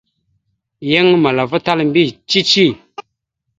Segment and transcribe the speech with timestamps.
[0.91, 2.67] Yan malava tal a mbiyez cici.